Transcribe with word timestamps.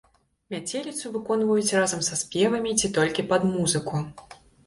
Мяцеліцу 0.53 1.11
выконваюць 1.17 1.75
разам 1.81 2.01
са 2.09 2.17
спевамі 2.23 2.73
ці 2.81 2.91
толькі 2.97 3.27
пад 3.35 3.41
музыку. 3.53 4.03